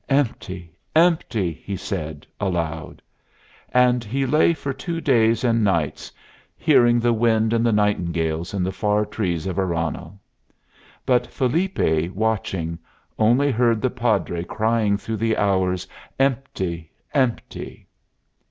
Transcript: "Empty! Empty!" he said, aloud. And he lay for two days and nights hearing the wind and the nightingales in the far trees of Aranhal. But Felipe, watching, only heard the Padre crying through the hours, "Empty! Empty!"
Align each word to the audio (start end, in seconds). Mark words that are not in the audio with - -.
"Empty! 0.09 0.73
Empty!" 0.95 1.51
he 1.63 1.75
said, 1.75 2.25
aloud. 2.39 3.03
And 3.71 4.03
he 4.03 4.25
lay 4.25 4.51
for 4.55 4.73
two 4.73 4.99
days 4.99 5.43
and 5.43 5.63
nights 5.63 6.11
hearing 6.57 6.99
the 6.99 7.13
wind 7.13 7.53
and 7.53 7.63
the 7.63 7.71
nightingales 7.71 8.51
in 8.55 8.63
the 8.63 8.71
far 8.71 9.05
trees 9.05 9.45
of 9.45 9.57
Aranhal. 9.59 10.17
But 11.05 11.27
Felipe, 11.27 12.09
watching, 12.15 12.79
only 13.19 13.51
heard 13.51 13.79
the 13.79 13.91
Padre 13.91 14.43
crying 14.43 14.97
through 14.97 15.17
the 15.17 15.37
hours, 15.37 15.87
"Empty! 16.19 16.89
Empty!" 17.13 17.85